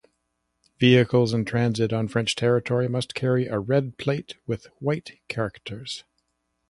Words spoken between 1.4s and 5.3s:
transit on French territory must carry a red plate with white